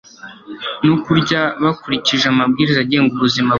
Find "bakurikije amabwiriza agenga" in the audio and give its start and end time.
1.63-3.11